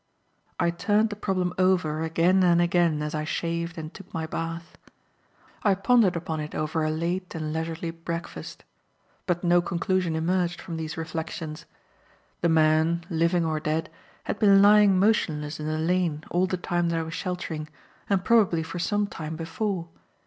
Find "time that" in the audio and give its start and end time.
16.57-16.97